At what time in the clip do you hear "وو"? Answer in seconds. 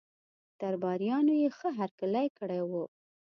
2.69-2.83